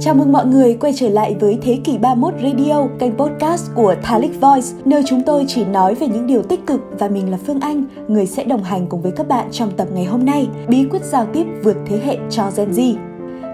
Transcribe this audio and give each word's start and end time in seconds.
Chào 0.00 0.14
mừng 0.14 0.32
mọi 0.32 0.46
người 0.46 0.76
quay 0.80 0.92
trở 0.96 1.08
lại 1.08 1.36
với 1.40 1.58
Thế 1.62 1.78
kỷ 1.84 1.98
31 1.98 2.34
Radio, 2.42 2.86
kênh 2.98 3.16
podcast 3.16 3.70
của 3.74 3.94
Thalic 4.02 4.40
Voice, 4.40 4.66
nơi 4.84 5.02
chúng 5.06 5.22
tôi 5.26 5.44
chỉ 5.48 5.64
nói 5.64 5.94
về 5.94 6.08
những 6.08 6.26
điều 6.26 6.42
tích 6.42 6.66
cực 6.66 6.80
và 6.98 7.08
mình 7.08 7.30
là 7.30 7.38
Phương 7.46 7.60
Anh, 7.60 7.84
người 8.08 8.26
sẽ 8.26 8.44
đồng 8.44 8.62
hành 8.62 8.86
cùng 8.86 9.02
với 9.02 9.12
các 9.12 9.28
bạn 9.28 9.48
trong 9.52 9.70
tập 9.76 9.88
ngày 9.92 10.04
hôm 10.04 10.24
nay, 10.24 10.48
bí 10.68 10.84
quyết 10.90 11.04
giao 11.04 11.26
tiếp 11.32 11.44
vượt 11.62 11.76
thế 11.86 11.98
hệ 12.04 12.18
cho 12.30 12.50
Gen 12.56 12.70
Z. 12.70 13.05